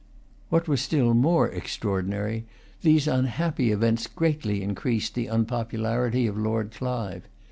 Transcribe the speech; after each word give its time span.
What 0.49 0.67
was 0.67 0.81
still 0.81 1.13
more 1.13 1.47
extraordinary, 1.51 2.47
these 2.81 3.07
unhappy 3.07 3.71
events 3.71 4.07
greatly 4.07 4.63
increased 4.63 5.13
the 5.13 5.27
unpopularity 5.29 6.25
of 6.25 6.35
Lord 6.35 6.71
Clive. 6.71 7.27